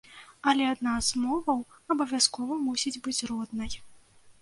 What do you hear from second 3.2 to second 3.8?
роднай.